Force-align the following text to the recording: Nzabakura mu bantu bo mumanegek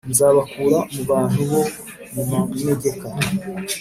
Nzabakura 0.11 0.79
mu 0.93 1.01
bantu 1.09 1.39
bo 1.49 1.61
mumanegek 2.13 3.01